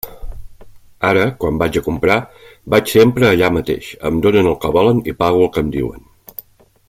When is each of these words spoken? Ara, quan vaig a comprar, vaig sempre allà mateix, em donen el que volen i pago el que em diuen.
Ara, 1.09 1.25
quan 1.43 1.59
vaig 1.63 1.77
a 1.81 1.83
comprar, 1.87 2.15
vaig 2.75 2.89
sempre 2.95 3.29
allà 3.29 3.51
mateix, 3.59 3.91
em 4.11 4.19
donen 4.27 4.53
el 4.53 4.59
que 4.65 4.73
volen 4.79 5.03
i 5.13 5.17
pago 5.25 5.45
el 5.45 5.53
que 5.59 5.67
em 5.67 5.73
diuen. 5.79 6.09